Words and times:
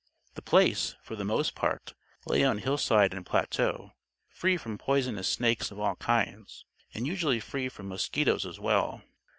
The 0.33 0.41
Place, 0.41 0.95
for 1.03 1.15
the 1.15 1.23
most 1.23 1.53
part, 1.53 1.93
lay 2.25 2.43
on 2.43 2.57
hillside 2.57 3.13
and 3.13 3.23
plateau, 3.23 3.91
free 4.29 4.57
from 4.57 4.79
poisonous 4.79 5.31
snakes 5.31 5.69
of 5.69 5.79
all 5.79 5.95
kinds, 5.97 6.65
and 6.95 7.05
usually 7.05 7.39
free 7.39 7.69
from 7.69 7.89
mosquitoes 7.89 8.43
as 8.47 8.59
well. 8.59 9.03